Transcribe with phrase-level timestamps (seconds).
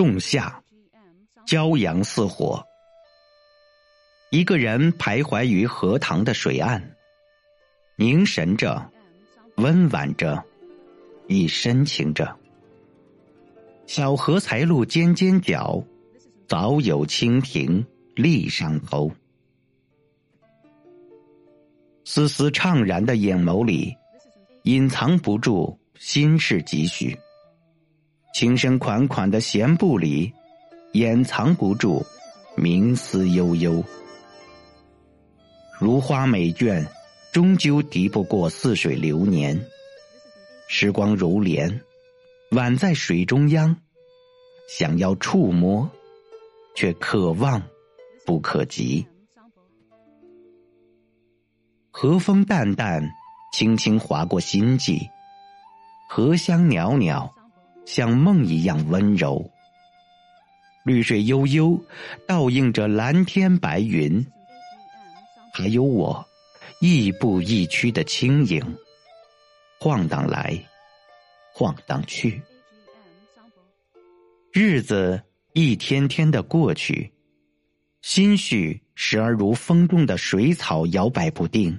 [0.00, 0.62] 仲夏，
[1.46, 2.64] 骄阳似火。
[4.30, 6.96] 一个人徘徊于荷塘的水岸，
[7.96, 8.90] 凝神着，
[9.56, 10.42] 温婉着，
[11.28, 12.34] 亦深情着。
[13.86, 15.84] 小荷才露尖尖角，
[16.48, 19.12] 早有蜻蜓立上头。
[22.06, 23.94] 丝丝怅然的眼眸里，
[24.62, 27.14] 隐藏不住心事几许；
[28.32, 30.32] 情深款款的弦步里，
[30.92, 32.04] 掩藏不住
[32.56, 33.84] 冥思悠悠。
[35.78, 36.86] 如花美眷，
[37.32, 39.60] 终究敌不过似水流年。
[40.68, 41.80] 时光如莲，
[42.52, 43.76] 宛在水中央，
[44.68, 45.90] 想要触摸，
[46.74, 47.60] 却可望
[48.24, 49.06] 不可及。
[51.90, 53.02] 和风淡淡，
[53.52, 55.08] 轻轻划过心际；
[56.08, 57.34] 荷香袅袅，
[57.84, 59.50] 像梦一样温柔。
[60.84, 61.78] 绿水悠悠，
[62.26, 64.26] 倒映着蓝天白云。
[65.52, 66.26] 还有我，
[66.80, 68.62] 亦步亦趋的轻盈，
[69.78, 70.58] 晃荡来，
[71.52, 72.40] 晃荡去，
[74.52, 75.20] 日子
[75.52, 77.12] 一天天的过去，
[78.00, 81.78] 心绪时而如风中的水草摇摆不定，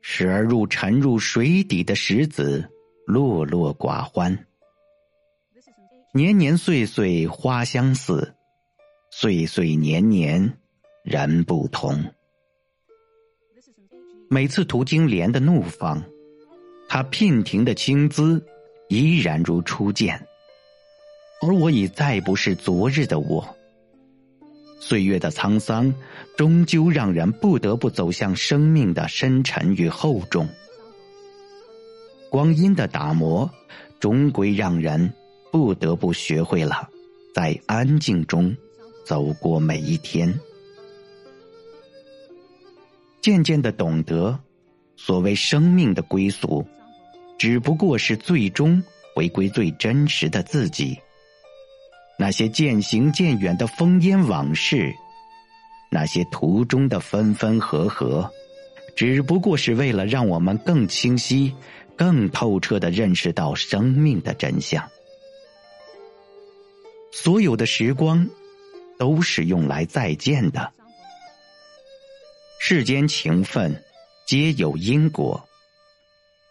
[0.00, 2.70] 时而如沉入水底的石子
[3.06, 4.46] 落落寡欢。
[6.14, 8.34] 年年岁岁花相似，
[9.10, 10.58] 岁岁年年
[11.02, 12.04] 人不同。
[14.28, 16.02] 每次途经莲的怒放，
[16.86, 18.46] 他娉婷的青姿
[18.90, 20.28] 依然如初见，
[21.40, 23.56] 而我已再不是昨日的我。
[24.80, 25.94] 岁月的沧桑，
[26.36, 30.46] 终究让人不得不走向生命的深沉与厚重；
[32.28, 33.50] 光阴的打磨，
[33.98, 35.10] 终归让人
[35.52, 36.88] 不得不学会了
[37.34, 38.56] 在安静中
[39.04, 40.34] 走过每一天。
[43.20, 44.36] 渐渐的懂得，
[44.96, 46.66] 所谓生命的归宿，
[47.38, 48.82] 只不过是最终
[49.14, 50.98] 回归最真实的自己。
[52.18, 54.92] 那些渐行渐远的烽烟往事，
[55.90, 58.30] 那些途中的分分合合，
[58.96, 61.54] 只不过是为了让我们更清晰、
[61.94, 64.88] 更透彻的认识到生命的真相。
[67.14, 68.26] 所有的时光，
[68.98, 70.72] 都是用来再见的。
[72.58, 73.84] 世间情分，
[74.26, 75.46] 皆有因果。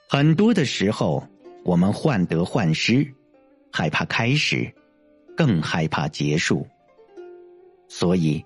[0.07, 1.27] 很多的时候，
[1.63, 3.11] 我们患得患失，
[3.71, 4.71] 害怕开始，
[5.35, 6.67] 更害怕结束。
[7.89, 8.45] 所以，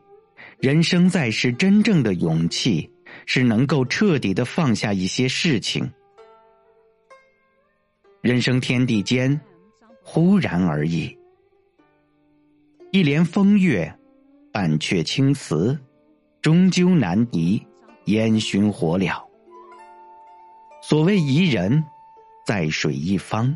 [0.57, 2.89] 人生在世，真正的勇气
[3.25, 5.91] 是能够彻底的放下一些事情。
[8.21, 9.39] 人生天地间，
[10.01, 11.15] 忽然而已。
[12.95, 13.93] 一帘风月，
[14.53, 15.77] 半阙青词。
[16.41, 17.61] 终究难敌
[18.05, 19.21] 烟熏火燎。
[20.81, 21.83] 所谓宜人，
[22.45, 23.53] 在水一方；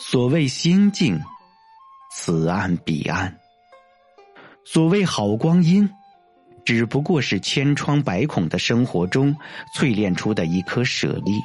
[0.00, 1.16] 所谓心境，
[2.10, 3.38] 此岸彼岸。
[4.64, 5.88] 所谓好光阴，
[6.64, 9.32] 只不过是千疮百孔的生活中
[9.76, 11.40] 淬炼出的一颗舍利。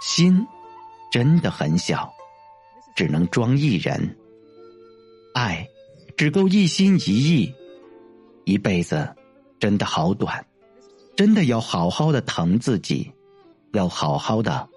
[0.00, 0.42] 心
[1.10, 2.10] 真的很小，
[2.96, 4.16] 只能装一人。
[5.32, 5.68] 爱，
[6.16, 7.54] 只够一心一意。
[8.44, 9.08] 一辈子
[9.60, 10.44] 真的好短，
[11.16, 13.10] 真的要好好的疼自己，
[13.72, 14.68] 要好好的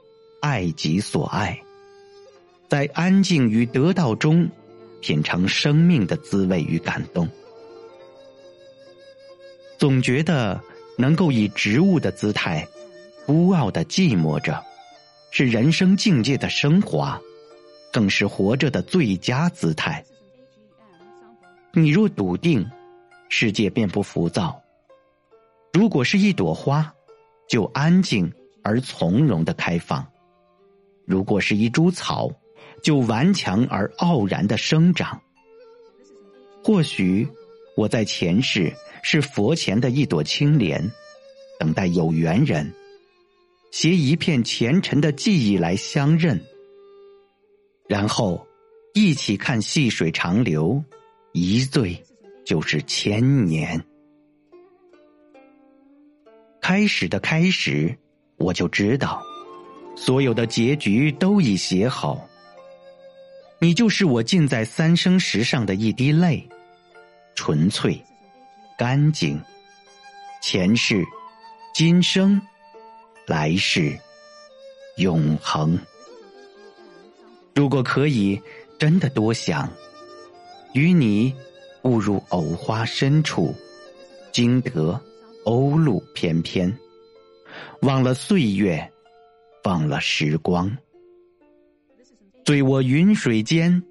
[0.41, 1.59] 爱己所爱，
[2.69, 4.49] 在安静与得到中
[5.01, 7.27] 品尝生命的滋味与感动。
[9.77, 10.61] 总觉得
[10.97, 12.65] 能够以植物的姿态
[13.25, 14.63] 孤傲的寂寞着，
[15.31, 17.19] 是人生境界的升华，
[17.91, 20.05] 更是活着的最佳姿态。
[21.75, 22.65] 你若笃定。
[23.27, 24.61] 世界便不浮躁。
[25.73, 26.93] 如果是一朵花，
[27.49, 28.31] 就安静
[28.63, 30.05] 而从容的开放；
[31.05, 32.31] 如果是一株草，
[32.83, 35.19] 就顽强而傲然的生长。
[36.63, 37.27] 或许
[37.75, 38.71] 我在前世
[39.01, 40.89] 是佛前的一朵青莲，
[41.59, 42.71] 等待有缘人
[43.71, 46.39] 携一片虔诚的记忆来相认，
[47.89, 48.47] 然后
[48.93, 50.81] 一起看细水长流，
[51.35, 52.01] 一醉。
[52.45, 53.83] 就是千年。
[56.61, 57.97] 开始的开始，
[58.37, 59.19] 我就知道，
[59.95, 62.29] 所有的结局都已写好。
[63.57, 66.47] 你就是我浸在三生石上的一滴泪，
[67.33, 67.99] 纯粹、
[68.77, 69.41] 干净，
[70.39, 71.03] 前世、
[71.73, 72.39] 今生、
[73.25, 73.99] 来世，
[74.97, 75.79] 永恒。
[77.55, 78.39] 如果可以，
[78.77, 79.67] 真的多想
[80.75, 81.33] 与你
[81.83, 83.55] 误入藕花深处，
[84.33, 84.99] 惊得
[85.45, 86.77] 鸥鹭翩翩，
[87.83, 88.91] 忘了岁月，
[89.63, 90.77] 忘了时光，
[92.43, 93.81] 醉卧云水间，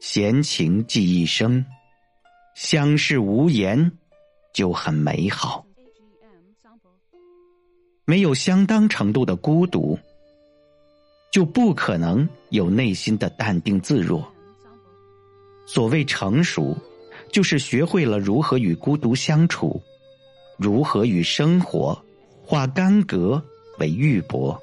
[0.00, 1.64] 闲情寄一生，
[2.56, 3.92] 相视无言，
[4.52, 5.64] 就很美好。
[8.04, 9.96] 没有相当程度的孤独，
[11.30, 14.28] 就不可能有内心的淡定自若。
[15.68, 16.74] 所谓成熟，
[17.30, 19.82] 就是学会了如何与孤独相处，
[20.56, 22.02] 如何与生活
[22.42, 23.40] 化干戈
[23.78, 24.58] 为玉帛，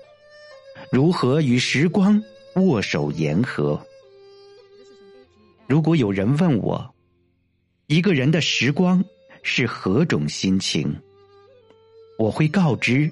[0.91, 2.19] 如何与时光
[2.55, 3.79] 握手言和。
[5.67, 6.95] 如果有人问我，
[7.85, 9.05] 一个人的时光
[9.43, 10.91] 是何种心情，
[12.17, 13.11] 我会告知。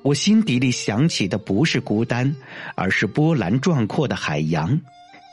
[0.00, 2.34] 我心底里想起的不是孤单，
[2.74, 4.80] 而是波澜壮阔的海洋，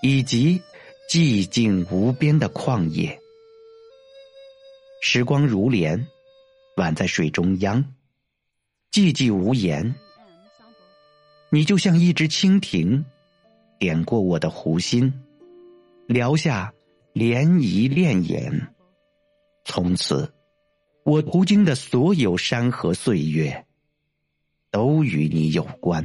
[0.01, 0.61] 以及
[1.09, 3.19] 寂静无边的旷野。
[5.01, 6.07] 时光如莲，
[6.77, 7.83] 宛在水中央，
[8.91, 9.93] 寂寂无言。
[11.49, 13.05] 你就像一只蜻蜓，
[13.77, 15.13] 点过我的湖心，
[16.07, 16.73] 撩下
[17.13, 18.67] 涟漪潋滟。
[19.65, 20.33] 从此，
[21.03, 23.65] 我途经的所有山河岁月。
[24.71, 26.03] 都与你有关。